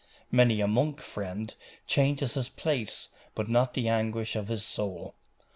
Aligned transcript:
Many 0.31 0.61
a 0.61 0.67
monk, 0.67 0.99
friend, 0.99 1.53
changes 1.85 2.33
his 2.33 2.49
place, 2.49 3.09
but 3.35 3.47
not 3.47 3.75
the 3.75 3.87
anguish 3.87 4.35
of 4.35 4.47
his 4.47 4.65
soul. 4.65 5.13